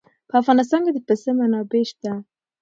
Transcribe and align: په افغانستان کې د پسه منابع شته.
په 0.29 0.33
افغانستان 0.41 0.81
کې 0.85 0.91
د 0.93 0.99
پسه 1.07 1.31
منابع 1.39 1.83
شته. 1.89 2.13